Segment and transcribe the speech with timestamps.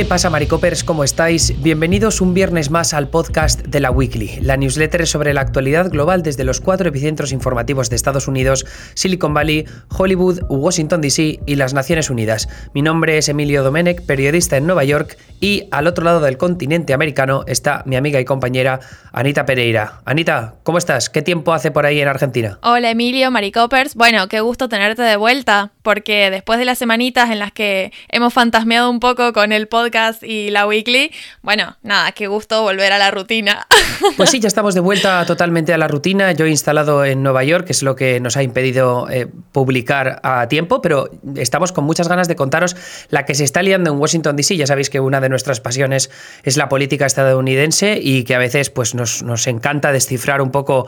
[0.00, 0.82] ¿Qué pasa, Maricopers?
[0.82, 1.60] ¿Cómo estáis?
[1.62, 6.22] Bienvenidos un viernes más al podcast de la Weekly, la newsletter sobre la actualidad global
[6.22, 11.74] desde los cuatro epicentros informativos de Estados Unidos, Silicon Valley, Hollywood, Washington DC y las
[11.74, 12.48] Naciones Unidas.
[12.72, 16.94] Mi nombre es Emilio Domenech, periodista en Nueva York, y al otro lado del continente
[16.94, 18.80] americano está mi amiga y compañera
[19.12, 20.00] Anita Pereira.
[20.06, 21.10] Anita, ¿cómo estás?
[21.10, 22.58] ¿Qué tiempo hace por ahí en Argentina?
[22.62, 23.96] Hola Emilio, Maricopers.
[23.96, 28.32] Bueno, qué gusto tenerte de vuelta, porque después de las semanitas en las que hemos
[28.32, 29.89] fantasmeado un poco con el podcast,
[30.22, 31.12] y la weekly.
[31.42, 33.66] Bueno, nada, qué gusto volver a la rutina.
[34.16, 36.32] Pues sí, ya estamos de vuelta totalmente a la rutina.
[36.32, 40.20] Yo he instalado en Nueva York, que es lo que nos ha impedido eh, publicar
[40.22, 42.76] a tiempo, pero estamos con muchas ganas de contaros
[43.10, 44.56] la que se está liando en Washington DC.
[44.56, 46.10] Ya sabéis que una de nuestras pasiones
[46.44, 50.86] es la política estadounidense y que a veces pues, nos, nos encanta descifrar un poco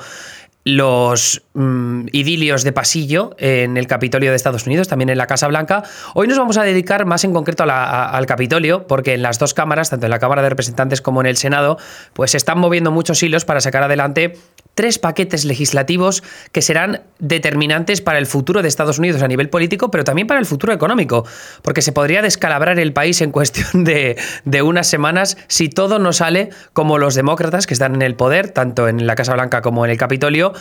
[0.64, 5.48] los mm, idilios de pasillo en el Capitolio de Estados Unidos, también en la Casa
[5.48, 5.82] Blanca.
[6.14, 9.90] Hoy nos vamos a dedicar más en concreto al Capitolio, porque en las dos cámaras,
[9.90, 11.78] tanto en la Cámara de Representantes como en el Senado,
[12.12, 14.38] pues se están moviendo muchos hilos para sacar adelante
[14.74, 19.90] tres paquetes legislativos que serán determinantes para el futuro de Estados Unidos a nivel político,
[19.90, 21.24] pero también para el futuro económico,
[21.62, 26.12] porque se podría descalabrar el país en cuestión de, de unas semanas si todo no
[26.12, 29.84] sale como los demócratas que están en el poder, tanto en la Casa Blanca como
[29.84, 30.52] en el Capitolio,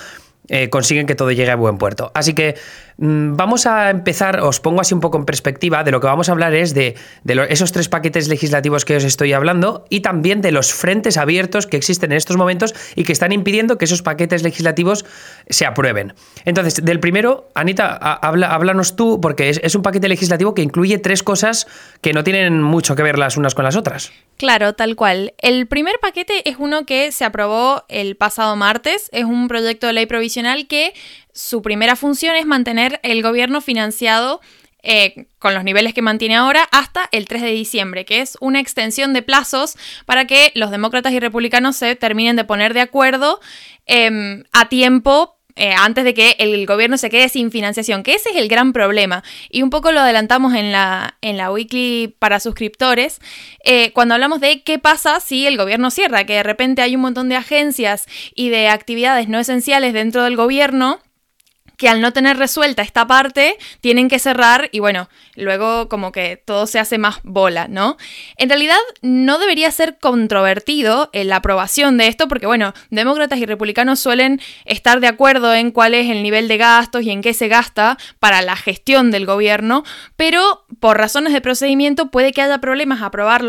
[0.47, 2.11] eh, consiguen que todo llegue a buen puerto.
[2.13, 2.55] Así que
[3.01, 6.33] vamos a empezar, os pongo así un poco en perspectiva, de lo que vamos a
[6.33, 6.95] hablar es de,
[7.49, 11.77] esos tres paquetes legislativos que os estoy hablando y también de los frentes abiertos que
[11.77, 15.03] existen en estos momentos y que están impidiendo que esos paquetes legislativos
[15.49, 16.13] se aprueben.
[16.45, 21.23] Entonces, del primero, Anita, háblanos tú, porque es, es un paquete legislativo que incluye tres
[21.23, 21.65] cosas
[22.01, 24.11] que no tienen mucho que ver las unas con las otras.
[24.37, 25.33] Claro, tal cual.
[25.37, 29.93] El primer paquete es uno que se aprobó el pasado martes, es un proyecto de
[29.93, 30.93] ley provisional que
[31.33, 34.41] su primera función es mantener el gobierno financiado
[34.83, 38.59] eh, con los niveles que mantiene ahora hasta el 3 de diciembre, que es una
[38.59, 39.77] extensión de plazos
[40.07, 43.39] para que los demócratas y republicanos se terminen de poner de acuerdo
[43.85, 48.29] em, a tiempo eh, antes de que el gobierno se quede sin financiación, que ese
[48.29, 49.23] es el gran problema.
[49.49, 53.19] Y un poco lo adelantamos en la, en la weekly para suscriptores,
[53.63, 57.01] eh, cuando hablamos de qué pasa si el gobierno cierra, que de repente hay un
[57.01, 60.99] montón de agencias y de actividades no esenciales dentro del gobierno
[61.81, 66.37] que al no tener resuelta esta parte tienen que cerrar y bueno, luego como que
[66.37, 67.97] todo se hace más bola, ¿no?
[68.37, 73.47] En realidad no debería ser controvertido en la aprobación de esto porque bueno, demócratas y
[73.47, 77.33] republicanos suelen estar de acuerdo en cuál es el nivel de gastos y en qué
[77.33, 79.83] se gasta para la gestión del gobierno,
[80.15, 82.99] pero por razones de procedimiento puede que haya problemas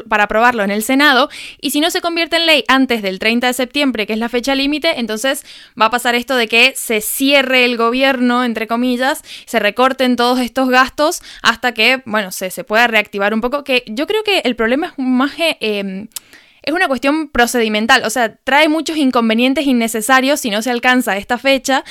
[0.08, 1.28] para aprobarlo en el Senado
[1.60, 4.30] y si no se convierte en ley antes del 30 de septiembre, que es la
[4.30, 5.44] fecha límite, entonces
[5.78, 10.40] va a pasar esto de que se cierre el gobierno entre comillas, se recorten todos
[10.40, 14.40] estos gastos hasta que, bueno, se, se pueda reactivar un poco, que yo creo que
[14.44, 15.32] el problema es más...
[15.38, 16.08] Eh, em,
[16.62, 21.36] es una cuestión procedimental, o sea, trae muchos inconvenientes innecesarios si no se alcanza esta
[21.36, 21.82] fecha,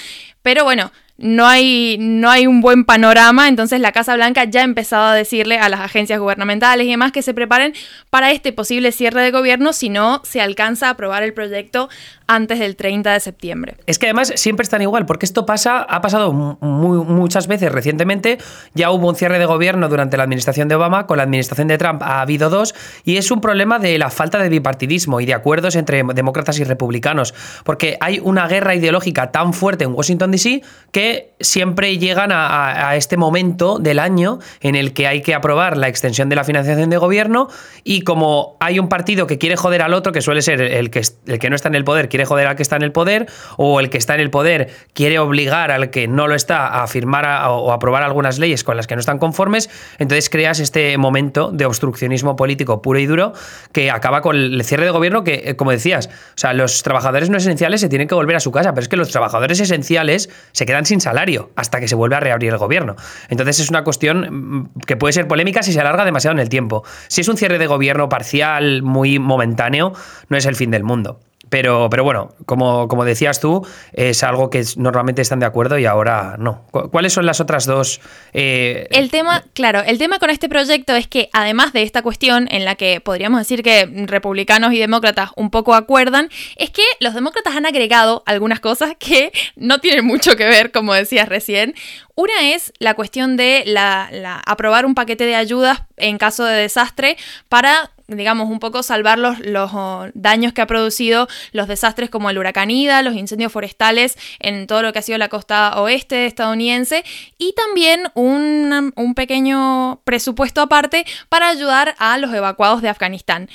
[0.41, 4.63] pero bueno, no hay, no hay un buen panorama, entonces la Casa Blanca ya ha
[4.63, 7.73] empezado a decirle a las agencias gubernamentales y demás que se preparen
[8.09, 11.89] para este posible cierre de gobierno si no se alcanza a aprobar el proyecto
[12.27, 13.75] antes del 30 de septiembre.
[13.85, 18.37] Es que además siempre están igual, porque esto pasa, ha pasado muchas veces recientemente,
[18.73, 21.77] ya hubo un cierre de gobierno durante la administración de Obama, con la administración de
[21.77, 25.33] Trump ha habido dos, y es un problema de la falta de bipartidismo y de
[25.33, 27.33] acuerdos entre demócratas y republicanos,
[27.65, 30.61] porque hay una guerra ideológica tan fuerte en Washington, DC,
[30.91, 35.87] que siempre llegan a, este momento del año en el que hay que aprobar la
[35.87, 37.47] extensión de la financiación de gobierno
[37.83, 41.01] y como hay un partido que quiere joder al otro, que suele ser el que,
[41.25, 43.27] el que no está en el poder, quiere joder al que está en el poder,
[43.57, 46.87] o el que está en el poder quiere obligar al que no lo está a
[46.87, 49.69] firmar o aprobar algunas leyes con las que no están conformes,
[49.99, 53.33] entonces creas este momento de obstruccionismo político puro y duro
[53.71, 57.29] que acaba con el cierre de gobierno que, eh, como decías, o sea, los trabajadores
[57.29, 60.29] no esenciales se tienen que volver a su casa, pero es que los trabajadores esenciales
[60.51, 62.95] se quedan sin salario hasta que se vuelve a reabrir el gobierno.
[63.29, 66.49] Entonces es una cuestión mm, que puede ser polémica si se alarga demasiado en el
[66.49, 66.83] tiempo.
[67.07, 69.93] Si es un cierre de gobierno parcial, muy momentáneo,
[70.29, 71.19] no es el fin del mundo.
[71.49, 75.85] Pero, pero bueno, como, como decías tú, es algo que normalmente están de acuerdo y
[75.85, 76.65] ahora no.
[76.71, 77.99] ¿Cuáles son las otras dos?
[78.31, 82.47] Eh, el tema, claro, el tema con este proyecto es que además de esta cuestión
[82.51, 87.13] en la que podríamos decir que republicanos y demócratas un poco acuerdan, es que los
[87.13, 91.75] demócratas han agregado algunas cosas que no tienen mucho que ver, como decías recién.
[92.15, 97.17] Una es la cuestión de la, aprobar un paquete de ayudas en caso de desastre
[97.49, 102.29] para digamos, un poco salvar los, los oh, daños que ha producido los desastres como
[102.29, 106.25] el huracán Ida, los incendios forestales en todo lo que ha sido la costa oeste
[106.25, 107.03] estadounidense
[107.37, 113.49] y también un, un pequeño presupuesto aparte para ayudar a los evacuados de Afganistán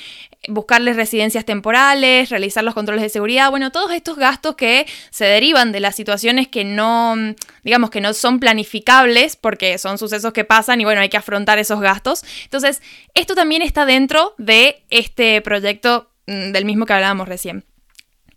[0.47, 5.71] buscarles residencias temporales, realizar los controles de seguridad, bueno, todos estos gastos que se derivan
[5.71, 7.15] de las situaciones que no,
[7.63, 11.59] digamos, que no son planificables porque son sucesos que pasan y bueno, hay que afrontar
[11.59, 12.23] esos gastos.
[12.43, 12.81] Entonces,
[13.13, 17.63] esto también está dentro de este proyecto mm, del mismo que hablábamos recién.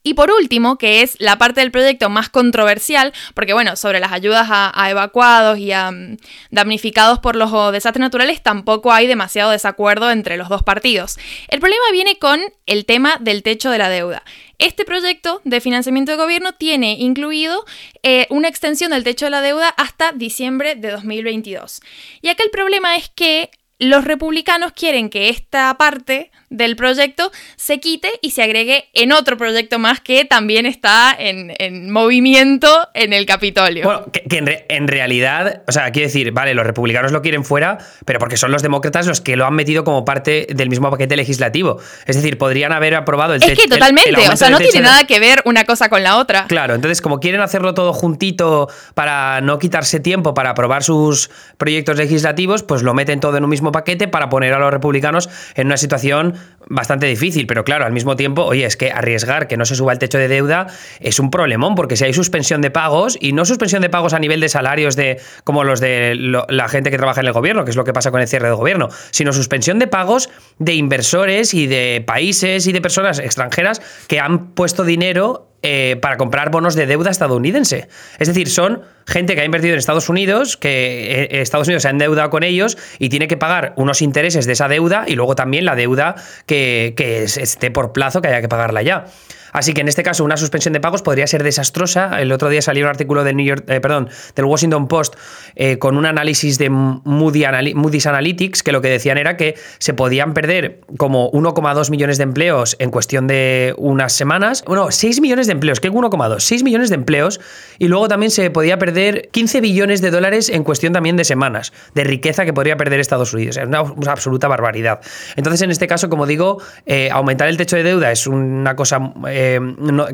[0.02, 4.12] Y por último, que es la parte del proyecto más controversial, porque bueno, sobre las
[4.12, 6.16] ayudas a, evacuados y a mm,
[6.50, 11.18] damnificados por los desastres naturales tampoco hay demasiado desacuerdo entre los dos partidos.
[11.48, 14.22] El problema viene con el tema del techo de la deuda.
[14.58, 17.64] Este proyecto de financiamiento de gobierno tiene incluido
[18.02, 21.82] eh, una extensión del techo de la deuda hasta diciembre de 2022.
[22.22, 27.80] Y acá el problema es que los republicanos quieren que esta parte del proyecto se
[27.80, 33.24] quite y se agregue en otro proyecto más que también está en, movimiento en el
[33.24, 33.84] Capitolio.
[33.84, 38.18] Bueno, que, en, realidad, o sea, quiero decir, vale, los republicanos lo quieren fuera, pero
[38.18, 41.78] porque son los demócratas los que lo han metido como parte del mismo paquete legislativo.
[42.06, 45.20] Es decir, podrían haber aprobado el Es que totalmente, o sea, no tiene nada que
[45.20, 46.46] ver una cosa con la otra.
[46.48, 51.96] Claro, entonces como quieren hacerlo todo juntito para no quitarse tiempo para aprobar sus proyectos
[51.96, 55.66] legislativos, pues lo meten todo en un mismo paquete para poner a los republicanos en
[55.66, 56.34] una situación
[56.68, 59.92] bastante difícil, pero claro, al mismo tiempo, oye, es que arriesgar que no se suba
[59.92, 60.68] el techo de deuda
[61.00, 64.18] es un problemón, porque si hay suspensión de pagos, y no suspensión de pagos a
[64.18, 66.14] nivel de salarios de como los de
[66.48, 68.48] la gente que trabaja en el gobierno, que es lo que pasa con el cierre
[68.48, 73.80] del gobierno, sino suspensión de pagos de inversores y de países y de personas extranjeras
[74.08, 77.88] que han puesto dinero eh, para comprar bonos de deuda estadounidense.
[78.18, 81.88] Es decir, son gente que ha invertido en Estados Unidos, que eh, Estados Unidos se
[81.88, 85.34] ha endeudado con ellos y tiene que pagar unos intereses de esa deuda y luego
[85.34, 86.14] también la deuda
[86.46, 89.06] que, que esté por plazo que haya que pagarla ya.
[89.52, 92.20] Así que en este caso una suspensión de pagos podría ser desastrosa.
[92.20, 95.14] El otro día salió un artículo del New York, eh, perdón, del Washington Post
[95.56, 100.34] eh, con un análisis de Moody's Analytics que lo que decían era que se podían
[100.34, 104.64] perder como 1,2 millones de empleos en cuestión de unas semanas.
[104.66, 106.40] Bueno, 6 millones de empleos, ¿qué 1,2?
[106.40, 107.40] 6 millones de empleos
[107.78, 111.72] y luego también se podía perder 15 billones de dólares en cuestión también de semanas
[111.94, 113.56] de riqueza que podría perder Estados Unidos.
[113.56, 115.00] Es una, absoluta barbaridad.
[115.36, 119.12] Entonces, en este caso, como digo, eh, aumentar el techo de deuda es una cosa
[119.40, 119.60] eh,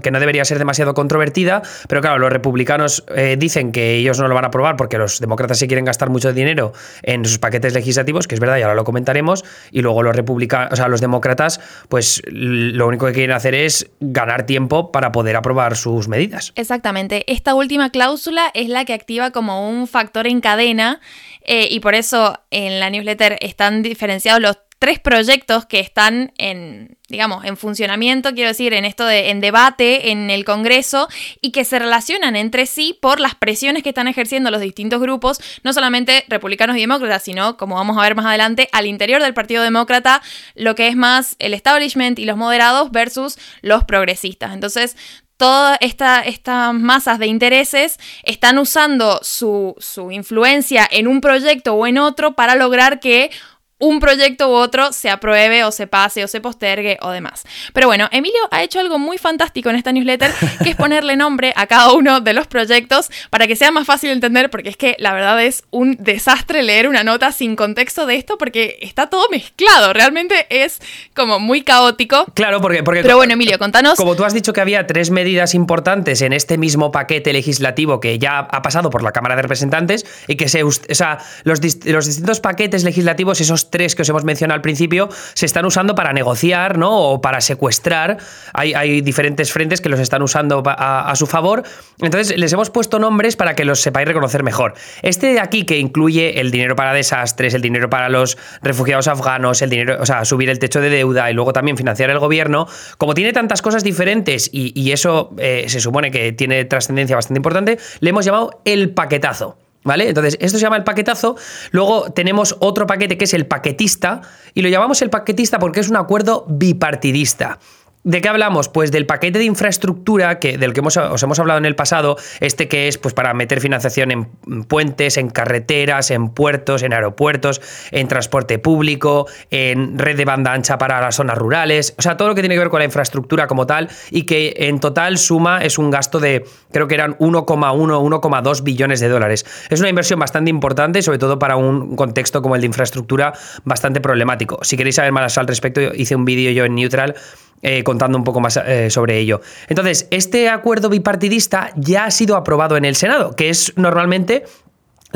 [0.03, 4.29] que no debería ser demasiado controvertida, pero claro, los republicanos eh, dicen que ellos no
[4.29, 7.75] lo van a aprobar porque los demócratas sí quieren gastar mucho dinero en sus paquetes
[7.75, 11.01] legislativos, que es verdad, y ahora lo comentaremos, y luego los republicanos, o sea, los
[11.01, 16.53] demócratas, pues lo único que quieren hacer es ganar tiempo para poder aprobar sus medidas.
[16.55, 17.25] Exactamente.
[17.33, 21.01] Esta última cláusula es la que activa como un factor en cadena
[21.43, 26.99] eh, y por eso en la newsletter están diferenciados los tres proyectos que están en,
[27.09, 31.09] digamos, en funcionamiento, quiero decir, en esto de en debate en el Congreso
[31.41, 35.41] y que se relacionan entre sí por las presiones que están ejerciendo los distintos grupos,
[35.65, 39.35] no solamente republicanos y demócratas, sino, como vamos a ver más adelante, al interior del
[39.35, 40.23] Partido Demócrata,
[40.55, 44.53] lo que es más el establishment y los moderados versus los progresistas.
[44.53, 44.97] Entonces,
[45.37, 51.99] todas estas masas de intereses están usando su, su influencia en un proyecto o en
[51.99, 53.31] otro para lograr que
[53.79, 57.45] un proyecto u otro se apruebe o se pase o se postergue o demás.
[57.75, 60.33] Pero bueno, Emilio ha hecho algo muy fantástico en esta newsletter,
[60.63, 64.09] que es ponerle nombre a cada uno de los proyectos para que sea más fácil
[64.09, 68.07] de entender, porque es que la verdad es un desastre leer una nota sin contexto
[68.07, 70.81] de esto, porque está todo mezclado, realmente es
[71.15, 72.25] como muy caótico.
[72.35, 72.83] Claro, porque...
[72.83, 73.97] porque Pero bueno, Emilio, contanos...
[73.99, 78.19] Como tú has dicho que había tres medidas importantes en este mismo paquete legislativo que
[78.19, 80.65] ya ha pasado por la Cámara de Representantes y que se...
[80.65, 85.09] O sea, los, los distintos paquetes legislativos, esos tres que os hemos mencionado al principio
[85.35, 86.97] se están usando para negociar ¿no?
[86.97, 88.19] o para secuestrar.
[88.53, 91.63] Hay, diferentes frentes que los están usando a, su favor.
[92.01, 94.75] Entonces les hemos puesto nombres para que los sepáis reconocer mejor.
[95.03, 99.63] Este de aquí que incluye el dinero para desastres, el dinero para los refugiados afganos,
[99.63, 102.67] el dinero, o sea, subir el techo de deuda y luego también financiar el gobierno,
[102.99, 107.79] como tiene tantas cosas diferentes y, eso eh, se supone que tiene trascendencia bastante importante,
[108.01, 109.59] le hemos llamado el paquetazo.
[109.87, 110.09] ¿Vale?
[110.09, 111.37] Entonces, esto se llama el paquetazo.
[111.71, 114.21] Luego tenemos otro paquete que es el paquetista.
[114.53, 117.61] Y lo llamamos el paquetista porque es un acuerdo bipartidista.
[118.07, 118.69] ¿De qué hablamos?
[118.69, 122.69] Pues del paquete de infraestructura que, del que os hemos hablado en el pasado, este
[122.69, 127.61] que es pues, para meter financiación en puentes, en carreteras, en puertos, en aeropuertos,
[127.91, 132.29] en transporte público, en red de banda ancha para las zonas rurales, o sea, todo
[132.29, 135.65] lo que tiene que ver con la infraestructura como tal y que en total suma
[135.65, 139.45] es un gasto de, creo que eran 1,1, 1,2 billones de dólares.
[139.69, 143.33] Es una inversión bastante importante, sobre todo para un contexto como el de infraestructura
[143.65, 144.61] bastante problemático.
[144.63, 147.17] Si queréis saber más al respecto, hice un vídeo yo en Neutral
[147.63, 149.41] eh, contando un poco más eh, sobre ello.
[149.69, 154.45] Entonces, este acuerdo bipartidista ya ha sido aprobado en el Senado, que es normalmente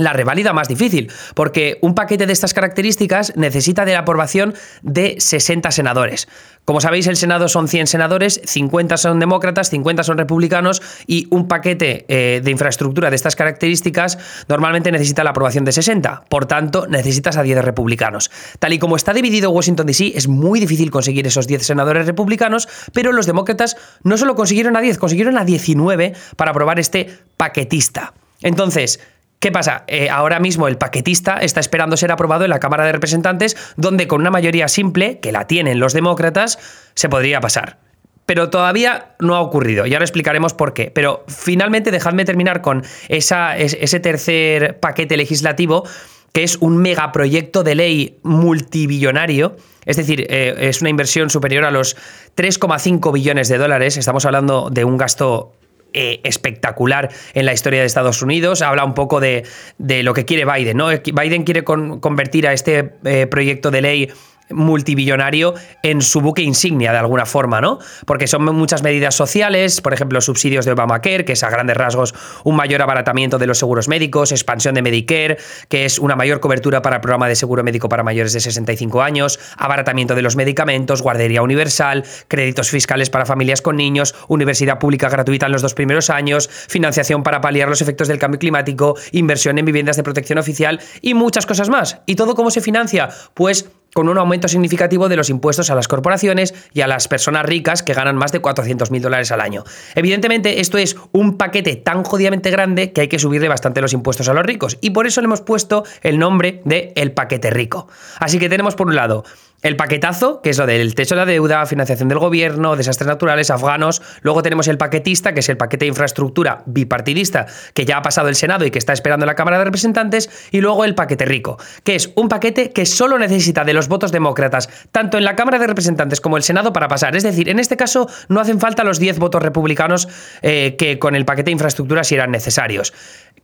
[0.02, 5.16] la reválida más difícil, porque un paquete de estas características necesita de la aprobación de
[5.18, 6.28] 60 senadores.
[6.64, 11.48] Como sabéis, el Senado son 100 senadores, 50 son demócratas, 50 son republicanos y un
[11.48, 16.24] paquete eh, de infraestructura de estas características normalmente necesita la aprobación de 60.
[16.28, 18.30] Por tanto, necesitas a 10 republicanos.
[18.58, 22.68] Tal y como está dividido Washington DC, es muy difícil conseguir esos 10 senadores republicanos,
[22.92, 28.14] pero los demócratas no solo consiguieron a 10, consiguieron a 19 para aprobar este paquetista.
[28.42, 29.00] Entonces,
[29.40, 29.84] ¿Qué pasa?
[29.86, 34.06] Eh, ahora mismo el paquetista está esperando ser aprobado en la Cámara de Representantes, donde
[34.06, 36.58] con una mayoría simple, que la tienen los demócratas,
[36.94, 37.78] se podría pasar.
[38.26, 40.90] Pero todavía no ha ocurrido, y ahora explicaremos por qué.
[40.94, 45.88] Pero finalmente dejadme terminar con ese tercer paquete legislativo,
[46.34, 49.56] que es un megaproyecto de ley multibillonario.
[49.86, 51.96] Es decir, eh, es una inversión superior a los
[52.34, 53.96] 3,5 billones de dólares.
[53.96, 55.54] Estamos hablando de un gasto
[55.92, 58.62] eh, espectacular en la historia de Estados Unidos.
[58.62, 59.44] Habla un poco de,
[59.78, 60.76] lo que quiere Biden.
[60.76, 60.88] ¿no?
[60.88, 64.10] Biden quiere convertir a este eh, proyecto de ley
[64.50, 67.78] multibillonario en su buque insignia de alguna forma, ¿no?
[68.06, 72.14] Porque son muchas medidas sociales, por ejemplo, subsidios de Obamacare, que es a grandes rasgos
[72.44, 75.38] un mayor abaratamiento de los seguros médicos, expansión de Medicare,
[75.68, 79.02] que es una mayor cobertura para el programa de seguro médico para mayores de 65
[79.02, 85.08] años, abaratamiento de los medicamentos, guardería universal, créditos fiscales para familias con niños, universidad pública
[85.08, 89.58] gratuita en los dos primeros años, financiación para paliar los efectos del cambio climático, inversión
[89.58, 92.00] en viviendas de protección oficial y muchas cosas más.
[92.06, 93.08] ¿Y todo cómo se financia?
[93.34, 97.44] Pues con un aumento significativo de los impuestos a las corporaciones y a las personas
[97.44, 99.64] ricas que ganan más de 400 mil dólares al año.
[99.94, 104.28] Evidentemente, esto es un paquete tan jodidamente grande que hay que subirle bastante los impuestos
[104.28, 107.88] a los ricos y por eso le hemos puesto el nombre de el paquete rico.
[108.18, 109.24] Así que tenemos por un lado
[109.62, 113.50] el paquetazo, que es lo del techo de la deuda, financiación del gobierno, desastres naturales,
[113.50, 114.00] afganos.
[114.22, 118.28] Luego tenemos el paquetista, que es el paquete de infraestructura bipartidista, que ya ha pasado
[118.28, 120.48] el Senado y que está esperando la Cámara de Representantes.
[120.50, 124.12] Y luego el paquete rico, que es un paquete que solo necesita de los votos
[124.12, 127.14] demócratas, tanto en la Cámara de Representantes como el Senado, para pasar.
[127.14, 130.08] Es decir, en este caso no hacen falta los 10 votos republicanos
[130.42, 132.94] eh, que con el paquete de infraestructura si eran necesarios.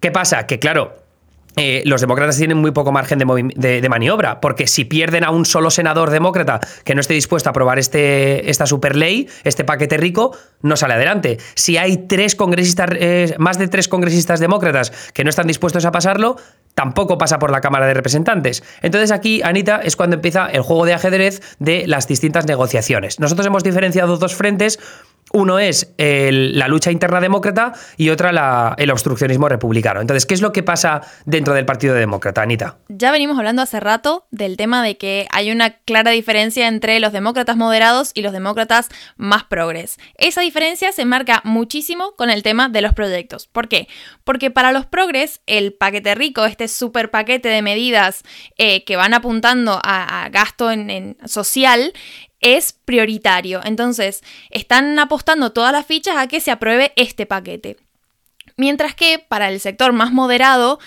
[0.01, 0.47] ¿Qué pasa?
[0.47, 1.06] Que claro,
[1.57, 5.71] eh, los demócratas tienen muy poco margen de, maniobra, porque si pierden a un solo
[5.71, 10.77] senador demócrata que no esté dispuesto a aprobar este, esta superley, este paquete rico, no
[10.77, 11.39] sale adelante.
[11.55, 15.93] Si hay tres congresistas, eh, más de tres congresistas demócratas que no están dispuestos a
[15.93, 16.37] pasarlo,
[16.75, 18.63] tampoco pasa por la Cámara de Representantes.
[18.83, 23.19] Entonces aquí, Anita, es cuando empieza el juego de ajedrez de las distintas negociaciones.
[23.19, 24.79] Nosotros hemos diferenciado dos frentes
[25.33, 30.01] uno es la lucha interna demócrata y otra el obstruccionismo republicano.
[30.01, 32.79] Entonces, ¿qué es lo que pasa dentro del Partido Demócrata, Anita?
[32.89, 37.13] Ya venimos hablando hace rato del tema de que hay una clara diferencia entre los
[37.13, 39.99] demócratas moderados y los demócratas más progres.
[40.17, 43.47] Esa diferencia se marca muchísimo con el tema de los proyectos.
[43.47, 43.89] ¿Por qué?
[44.25, 48.23] Porque para los progres, el paquete rico, este super paquete de medidas
[48.59, 51.93] eh, que van apuntando a, gasto en social,
[52.41, 53.61] es prioritario.
[53.65, 57.77] Entonces, están apostando todas las fichas a que se apruebe este paquete.
[58.57, 60.79] Mientras que para el sector más moderado,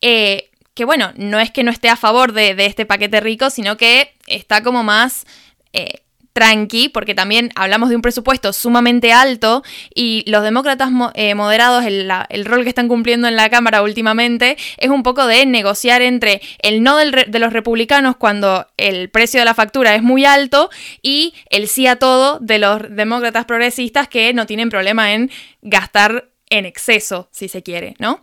[0.00, 3.76] eh, que bueno, no es que no esté a favor de, este paquete rico, sino
[3.76, 5.26] que está como más
[5.72, 9.62] eh, tranqui, porque también hablamos de un presupuesto sumamente alto
[9.94, 14.90] y los demócratas eh, moderados, el, rol que están cumpliendo en la Cámara últimamente es
[14.90, 19.54] un poco de negociar entre el no de los republicanos cuando el precio de la
[19.54, 20.70] factura es muy alto
[21.02, 25.30] y el sí a todo de los demócratas progresistas que no tienen problema en
[25.62, 28.20] gastar en exceso, si se quiere, ¿no?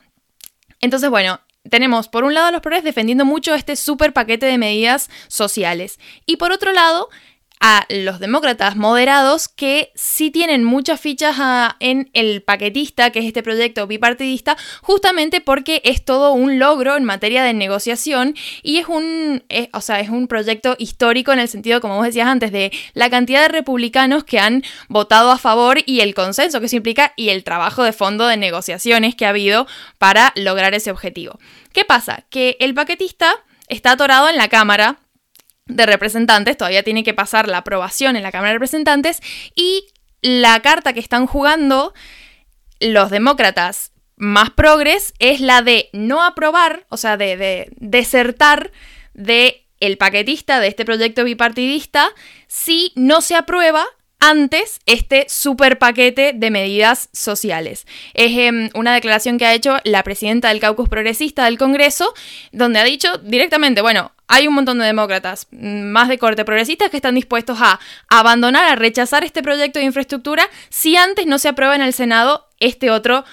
[0.82, 4.58] Entonces, bueno, tenemos por un lado a los progres defendiendo mucho este super paquete de
[4.58, 7.10] medidas sociales y por otro lado
[7.67, 13.25] a los demócratas moderados que sí tienen muchas fichas ah, en el paquetista, que es
[13.25, 18.88] este proyecto bipartidista, justamente porque es todo un logro en materia de negociación y es
[18.88, 19.43] un,
[19.74, 23.10] o sea, es un proyecto histórico en el sentido, como vos decías antes, de la
[23.10, 27.29] cantidad de republicanos que han votado a favor y el consenso que eso implica y
[27.29, 29.65] el trabajo de fondo de negociaciones que ha habido
[29.98, 31.39] para lograr ese objetivo.
[31.74, 32.25] ¿Qué pasa?
[32.29, 35.00] Que el paquetista está atorado en la Cámara
[35.67, 39.22] de Representantes, todavía tiene que pasar la aprobación en la Cámara de Representantes
[39.55, 39.88] y
[40.22, 41.93] la carta que están jugando
[42.79, 48.72] los demócratas más progres es la de no aprobar, o sea, de, de desertar
[49.13, 52.10] de el paquetista de este proyecto bipartidista
[52.48, 53.86] si no se aprueba
[54.19, 57.86] antes este super paquete de medidas sociales.
[58.13, 62.13] Es em, una declaración que ha hecho la presidenta del caucus progresista del Congreso,
[62.51, 66.89] donde ha dicho directamente, bueno, hay un montón de demócratas mm, más de corte progresista
[66.89, 67.79] que están dispuestos a
[68.10, 72.48] abandonar, a rechazar este proyecto de infraestructura si antes no se aprueba en el Senado
[72.60, 73.25] este otro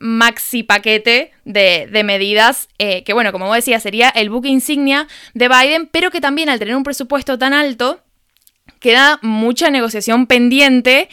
[0.00, 5.48] maxi paquete de, medidas eh, que, bueno, como vos decías, sería el buque insignia de
[5.48, 8.00] Biden, pero que también al tener un presupuesto tan alto,
[8.78, 11.08] queda mucha negociación pendiente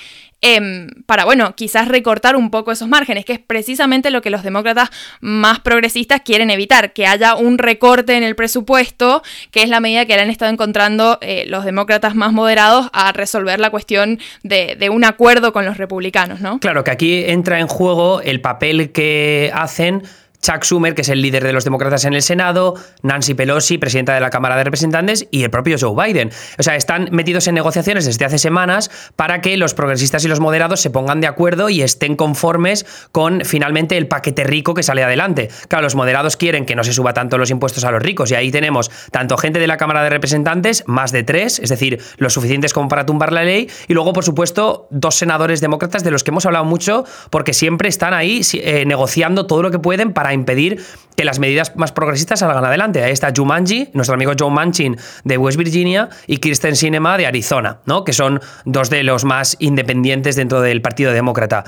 [0.46, 4.44] em, para, bueno, quizás recortar un poco esos márgenes, que es precisamente lo que los
[4.44, 4.90] demócratas
[5.22, 10.06] más progresistas quieren evitar, que haya un recorte en el presupuesto, que es la medida
[10.06, 14.75] que le han estado encontrando eh, los demócratas más moderados a resolver la cuestión de,
[14.80, 16.60] de un acuerdo con los republicanos, ¿no?
[16.60, 20.04] Claro, que aquí entra en juego el papel que hacen
[20.46, 24.14] Chuck Schumer, que es el líder de los demócratas en el Senado, Nancy Pelosi, presidenta
[24.14, 26.30] de la Cámara de Representantes, y el propio Joe Biden.
[26.60, 30.40] O sea, están metidos en negociaciones desde hace semanas para que los progresistas y los
[30.40, 35.04] moderados se pongan de acuerdo y estén conformes con finalmente el paquete rico que sale
[35.04, 35.50] adelante.
[35.68, 38.36] Claro, los moderados quieren que no se suba tanto los impuestos a los ricos, y
[38.36, 42.34] ahí tenemos tanto gente de la Cámara de Representantes, más de tres, es decir, los
[42.34, 46.24] suficientes como para tumbar la ley, y luego, por supuesto, dos senadores demócratas de los
[46.24, 50.35] que hemos hablado mucho, porque siempre están ahí eh, negociando todo lo que pueden para
[50.36, 50.84] impedir
[51.15, 53.04] que las medidas más progresistas salgan adelante.
[53.04, 57.80] Ahí está Jumanji, nuestro amigo Joe Manchin de West Virginia y Kirsten Sinema de Arizona,
[57.86, 58.04] ¿no?
[58.04, 61.63] que son dos de los más independientes dentro del Partido Demócrata.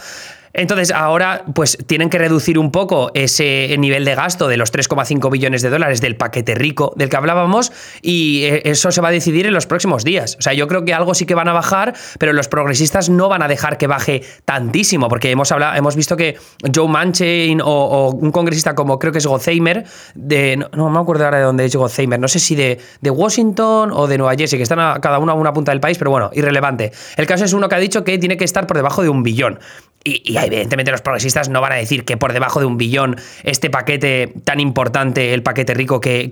[0.54, 5.32] Entonces, ahora, pues tienen que reducir un poco ese nivel de gasto de los 3,5
[5.32, 9.12] billones de dólares del paquete rico del que hablábamos, y eh, eso se va a
[9.12, 10.36] decidir en los próximos días.
[10.40, 13.30] O sea, yo creo que algo sí que van a bajar, pero los progresistas no
[13.30, 16.38] van a dejar que baje tantísimo, porque hemos, hablado, hemos visto que
[16.74, 19.86] Joe Manchin o, un congresista como creo que es Gozheimer,
[20.16, 23.92] de, no, me acuerdo ahora de dónde es Gozheimer, no sé si de, de Washington
[23.94, 26.30] o de Nueva Jersey, que están cada uno a una punta del país, pero bueno,
[26.34, 26.92] irrelevante.
[27.16, 29.24] El caso es uno que ha dicho que tiene que estar por debajo de un
[29.24, 29.60] billón.
[30.04, 33.70] Y, evidentemente los progresistas no van a decir que por debajo de un billón este
[33.70, 36.30] paquete tan importante, el paquete rico que,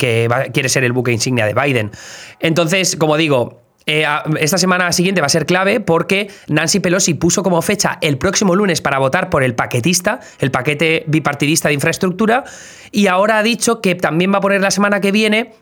[0.54, 1.92] quiere ser el buque insignia de Biden.
[2.40, 4.06] Entonces, como digo, eh,
[4.40, 8.56] esta semana siguiente va a ser clave porque Nancy Pelosi puso como fecha el próximo
[8.56, 12.46] lunes para votar por el paquetista, el paquete bipartidista de infraestructura,
[12.92, 15.54] y ahora ha dicho que también va a poner la semana que viene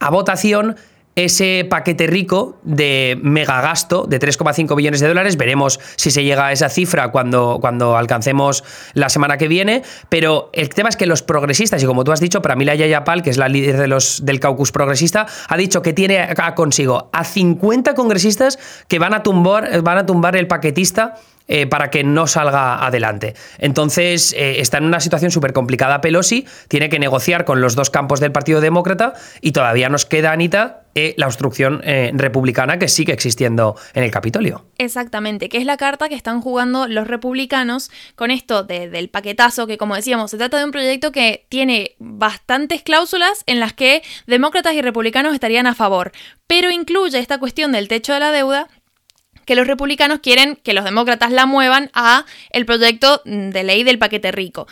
[0.00, 0.76] a votación
[1.16, 5.36] ese paquete rico de megagasto de 3,5 billones de dólares.
[5.36, 9.82] Veremos si se llega a esa cifra cuando, cuando alcancemos la semana que viene.
[10.08, 12.74] Pero el tema es que los progresistas, y como tú has dicho, para mí la
[12.74, 16.28] Yaya Pal, que es la líder de los, del caucus progresista, ha dicho que tiene
[16.54, 21.14] consigo a 50 congresistas que van a tumbar, van a tumbar el paquetista
[21.46, 23.34] eh, para que no salga adelante.
[23.58, 27.90] Entonces, eh, está en una situación súper complicada Pelosi, tiene que negociar con los dos
[27.90, 33.12] campos del Partido Demócrata y todavía nos queda, Anita, eh, la obstrucción republicana que sigue
[33.12, 34.64] existiendo en el Capitolio.
[34.78, 39.76] Exactamente, que es la carta que están jugando los republicanos con esto del paquetazo, que
[39.76, 44.72] como decíamos, se trata de un proyecto que tiene bastantes cláusulas en las que demócratas
[44.74, 46.12] y republicanos estarían a favor,
[46.46, 48.68] pero incluye esta cuestión del techo de la deuda
[49.44, 53.98] que los republicanos quieren que los demócratas la muevan a el proyecto de ley del
[53.98, 54.66] paquete rico.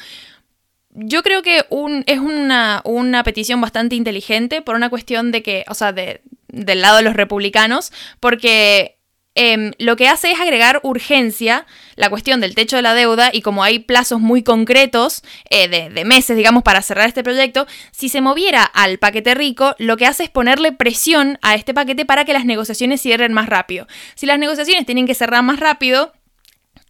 [0.95, 1.65] Yo creo que
[2.07, 6.83] es una, una, petición bastante inteligente por una cuestión de que, o sea, de, del
[6.83, 8.99] lado de los republicanos, porque
[9.35, 11.67] Em, lo que hace es agregar urgencia
[11.97, 15.89] la cuestión del techo de la deuda y como hay plazos muy concretos eh, de,
[15.89, 20.07] de, meses, digamos, para cerrar este proyecto, si se moviera al paquete rico, lo que
[20.07, 23.87] hace es ponerle presión a este paquete para que las negociaciones cierren más rápido.
[24.15, 26.13] Si las negociaciones tienen que cerrar más rápido,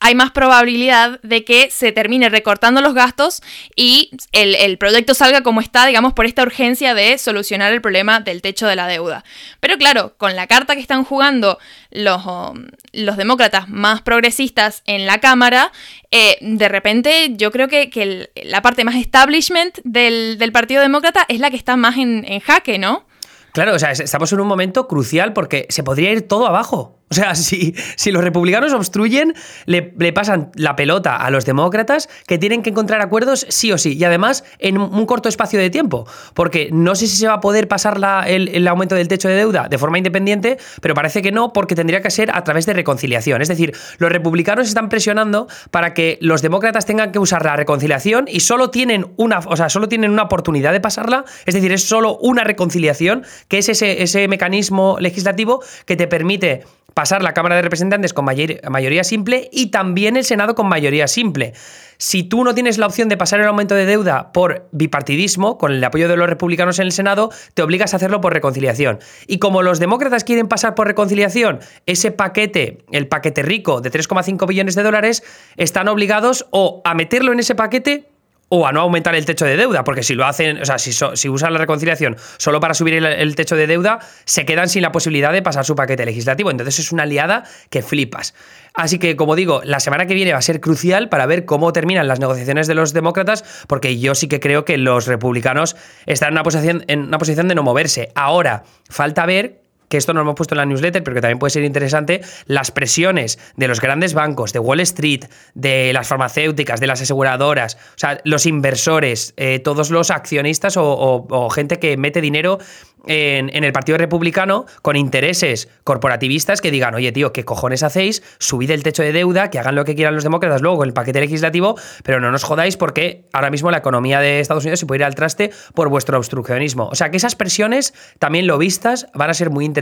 [0.04, 3.40] hay más probabilidad de que se termine recortando los gastos
[3.76, 8.42] y el, proyecto salga como está, digamos, por esta urgencia de solucionar el problema del
[8.42, 9.22] techo de la deuda.
[9.60, 11.58] Pero claro, con la carta que están jugando
[11.92, 15.70] los, um, demócratas más progresistas en la Cámara,
[16.10, 21.50] eh, de repente yo creo que, la parte más establishment del, Partido Demócrata es la
[21.50, 23.06] que está más en jaque, ¿no?
[23.52, 27.02] Claro, o sea, estamos en un momento crucial porque se podría ir todo abajo.
[27.12, 29.34] O sea, si, si los republicanos obstruyen,
[29.66, 33.96] le, pasan la pelota a los demócratas que tienen que encontrar acuerdos sí o sí.
[33.96, 36.06] Y además en un corto espacio de tiempo.
[36.32, 39.68] Porque no sé si se va a poder pasar el, aumento del techo de deuda
[39.68, 43.42] de forma independiente, pero parece que no, porque tendría que ser a través de reconciliación.
[43.42, 48.24] Es decir, los republicanos están presionando para que los demócratas tengan que usar la reconciliación
[48.28, 51.26] y solo tienen una, o sea, solo tienen una oportunidad de pasarla.
[51.44, 56.62] Es decir, es solo una reconciliación que es ese, ese mecanismo legislativo que te permite
[56.94, 61.54] pasar la Cámara de Representantes con mayoría simple y también el Senado con mayoría simple.
[61.98, 65.72] Si tú no tienes la opción de pasar el aumento de deuda por bipartidismo, con
[65.72, 68.98] el apoyo de los republicanos en el Senado, te obligas a hacerlo por reconciliación.
[69.26, 74.46] Y como los demócratas quieren pasar por reconciliación ese paquete, el paquete rico de 3,5
[74.48, 75.22] billones de dólares,
[75.56, 78.11] están obligados o a meterlo en ese paquete
[78.54, 80.92] o a no aumentar el techo de deuda, porque si lo hacen, o sea, si,
[80.92, 84.92] si usan la reconciliación solo para subir el, techo de deuda, se quedan sin la
[84.92, 86.50] posibilidad de pasar su paquete legislativo.
[86.50, 88.34] Entonces es una aliada que flipas.
[88.74, 91.72] Así que, como digo, la semana que viene va a ser crucial para ver cómo
[91.72, 96.28] terminan las negociaciones de los demócratas, porque yo sí que creo que los republicanos están
[96.28, 98.10] en una posición, en una posición de no moverse.
[98.14, 99.61] Ahora, falta ver
[99.92, 102.22] que esto no lo hemos puesto en la newsletter, pero que también puede ser interesante,
[102.46, 107.74] las presiones de los grandes bancos, de Wall Street, de las farmacéuticas, de las aseguradoras,
[107.74, 112.58] o sea, los inversores, eh, todos los accionistas o gente que mete dinero
[113.06, 118.22] en, el Partido Republicano con intereses corporativistas que digan, oye, tío, ¿qué cojones hacéis?
[118.38, 120.94] Subid el techo de deuda, que hagan lo que quieran los demócratas luego con el
[120.94, 124.86] paquete legislativo, pero no nos jodáis porque ahora mismo la economía de Estados Unidos se
[124.86, 126.88] puede ir al traste por vuestro obstruccionismo.
[126.88, 129.81] O sea que esas presiones, también lo vistas, van a ser muy interesantes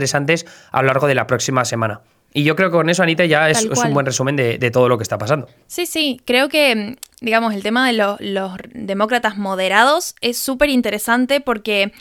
[0.71, 2.01] a lo largo de la próxima semana.
[2.33, 4.97] Y yo creo que con eso, Anita, ya es, un buen resumen de, todo lo
[4.97, 5.49] que está pasando.
[5.67, 11.91] Sí, sí, creo que, digamos, el tema de los demócratas moderados es súper interesante porque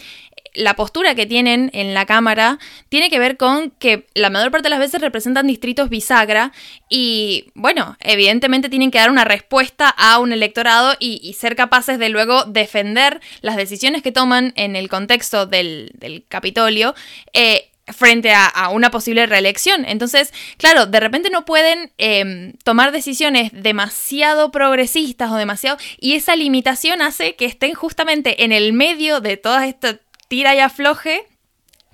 [0.55, 2.59] la postura que tienen en la Cámara
[2.89, 6.53] tiene que ver con que la mayor parte de las veces representan distritos bisagra
[6.89, 12.09] y, bueno, evidentemente tienen que dar una respuesta a un electorado y, ser capaces de
[12.09, 16.95] luego defender las decisiones que toman en el contexto del, Capitolio.
[17.33, 19.85] Eh, frente a, una posible reelección.
[19.85, 25.79] Entonces, claro, de repente no pueden em, tomar decisiones demasiado progresistas o demasiado...
[25.99, 29.97] Y esa limitación hace que estén justamente en el medio de todas estas
[30.31, 31.27] tira y afloje.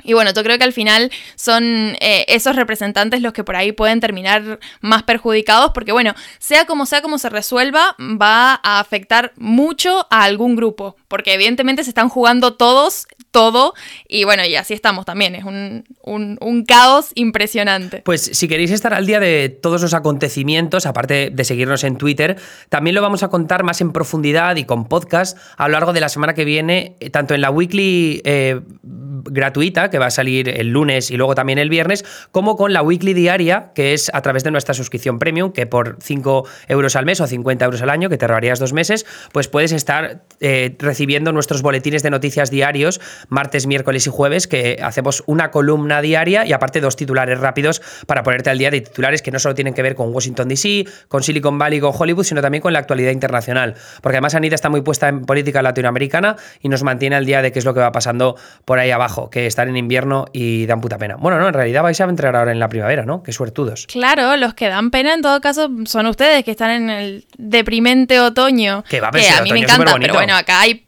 [0.04, 1.64] Y bueno, yo creo que al final son
[2.00, 6.86] eh, esos representantes los que por ahí pueden terminar más perjudicados, porque bueno, sea como
[6.86, 12.08] sea como se resuelva, va a afectar mucho a algún grupo, porque evidentemente se están
[12.08, 13.74] jugando todos todo.
[14.08, 15.34] Y bueno, y así estamos también.
[15.34, 18.00] Es un, caos impresionante.
[18.02, 22.38] Pues si queréis estar al día de todos los acontecimientos, aparte de seguirnos en Twitter,
[22.70, 26.00] también lo vamos a contar más en profundidad y con podcast a lo largo de
[26.00, 30.48] la semana que viene, eh, tanto en la weekly eh, gratuita, que va a salir
[30.48, 34.22] el lunes y luego también el viernes, como con la weekly diaria, que es a
[34.22, 37.90] través de nuestra suscripción premium, que por 5 euros al mes o 50 euros al
[37.90, 42.50] año, que te robarías dos meses, pues puedes estar eh, recibiendo nuestros boletines de noticias
[42.50, 47.82] diarios martes, miércoles y jueves, que hacemos una columna diaria y aparte dos titulares rápidos
[48.06, 50.84] para ponerte al día de titulares que no solo tienen que ver con Washington DC,
[51.08, 53.74] con Silicon Valley, con Hollywood, sino también con la actualidad internacional.
[54.00, 57.52] Porque además Anita está muy puesta en política latinoamericana y nos mantiene al día de
[57.52, 60.80] qué es lo que va pasando por ahí abajo, que están en invierno y dan
[60.80, 61.16] puta pena.
[61.16, 63.22] Bueno, no, en realidad vais a entrar ahora en la primavera, ¿no?
[63.22, 63.86] Qué suertudos.
[63.86, 68.20] Claro, los que dan pena en todo caso son ustedes que están en el deprimente
[68.20, 68.84] otoño.
[68.88, 70.85] Que va a, que a mí me encanta, pero bueno, acá hay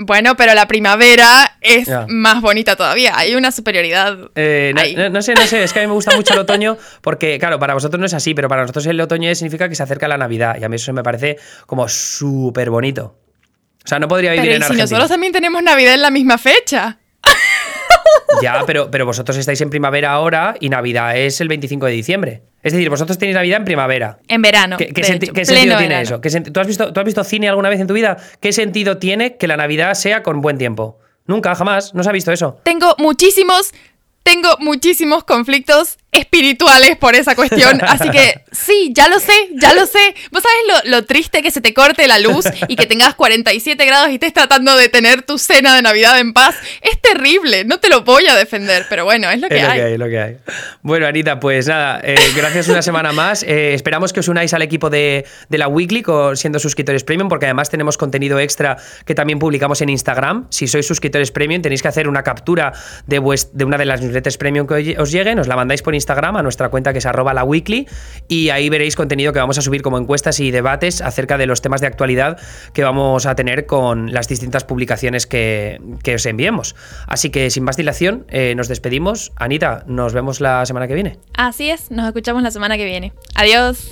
[0.00, 3.16] bueno, pero la primavera es más bonita todavía.
[3.18, 4.30] Hay una superioridad.
[4.34, 4.72] Eh,
[5.12, 5.62] no, sé, no sé.
[5.62, 8.14] Es que a mí me gusta mucho el otoño porque, claro, para vosotros no es
[8.14, 10.56] así, pero para nosotros el otoño significa que se acerca la Navidad.
[10.58, 11.36] Y a mí eso me parece
[11.66, 13.18] como súper bonito.
[13.84, 14.86] O sea, no podría vivir en Argentina.
[14.86, 16.99] Si nosotros también tenemos Navidad en la misma fecha.
[18.42, 22.42] Ya, pero, pero vosotros estáis en primavera ahora y Navidad es el 25 de diciembre.
[22.62, 24.18] Es decir, vosotros tenéis Navidad en primavera.
[24.28, 24.76] En verano.
[24.76, 25.32] ¿Qué, sentido
[25.78, 26.20] tiene eso?
[26.20, 28.16] ¿Tú, has visto, ¿Tú has visto cine alguna vez en tu vida?
[28.40, 30.98] ¿Qué sentido tiene que la Navidad sea con buen tiempo?
[31.26, 31.94] Nunca, jamás.
[31.94, 32.58] No se ha visto eso.
[32.64, 33.72] Tengo muchísimos,
[34.22, 37.80] tengo muchísimos conflictos espirituales por esa cuestión.
[37.86, 40.14] Así que sí, ya lo sé, ya lo sé.
[40.30, 44.10] ¿Vos sabés lo, triste que se te corte la luz y que tengas 47 grados
[44.10, 46.56] y estés tratando de tener tu cena de Navidad en paz?
[46.82, 49.72] Es terrible, no te lo voy a defender, pero bueno, es lo que, es lo
[49.72, 50.36] Que hay, lo que hay.
[50.82, 53.42] Bueno, Anita, pues nada, eh, gracias una semana más.
[53.42, 57.70] Eh, esperamos que os unáis al equipo de, la Weekly siendo suscriptores premium, porque además
[57.70, 60.46] tenemos contenido extra que también publicamos en Instagram.
[60.50, 62.72] Si sois suscriptores premium, tenéis que hacer una captura
[63.06, 63.20] de,
[63.52, 66.36] de una de las newsletters premium que os llegue, nos la mandáis por Instagram Instagram,
[66.36, 67.86] a nuestra cuenta que es arroba la weekly,
[68.26, 71.60] y ahí veréis contenido que vamos a subir como encuestas y debates acerca de los
[71.62, 72.38] temas de actualidad
[72.72, 75.78] que vamos a tener con las distintas publicaciones que,
[76.14, 76.74] os enviemos.
[77.06, 79.32] Así que sin más dilación, eh, nos despedimos.
[79.36, 81.18] Anita, nos vemos la semana que viene.
[81.34, 83.12] Así es, nos escuchamos la semana que viene.
[83.34, 83.88] Adiós.